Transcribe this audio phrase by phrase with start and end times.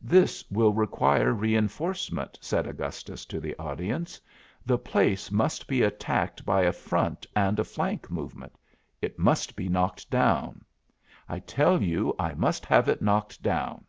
[0.00, 4.18] "This will require reinforcement," said Augustus to the audience.
[4.64, 8.54] "The place must be attacked by a front and flank movement.
[9.02, 10.64] It must be knocked down.
[11.28, 13.84] I tell you I must have it knocked down.